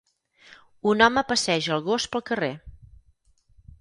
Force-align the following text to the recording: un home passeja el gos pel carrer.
un 0.93 1.03
home 1.07 1.23
passeja 1.33 1.75
el 1.75 1.85
gos 1.91 2.07
pel 2.15 2.25
carrer. 2.31 2.51